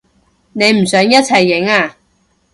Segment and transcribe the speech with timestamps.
[0.53, 1.95] 你唔想一齊影啊？